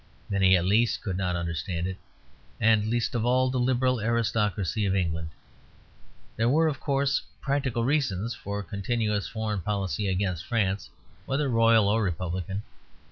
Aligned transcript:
Many, 0.31 0.57
at 0.57 0.65
least, 0.65 1.03
could 1.03 1.15
not 1.15 1.35
understand 1.35 1.85
it, 1.85 1.95
and 2.59 2.87
least 2.87 3.13
of 3.13 3.23
all 3.23 3.51
the 3.51 3.59
liberal 3.59 4.01
aristocracy 4.01 4.83
of 4.87 4.95
England. 4.95 5.29
There 6.35 6.49
were, 6.49 6.67
of 6.67 6.79
course, 6.79 7.21
practical 7.39 7.85
reasons 7.85 8.33
for 8.33 8.57
a 8.57 8.63
continuous 8.63 9.27
foreign 9.27 9.61
policy 9.61 10.07
against 10.07 10.47
France, 10.47 10.89
whether 11.27 11.47
royal 11.49 11.87
or 11.87 12.01
republican. 12.01 12.63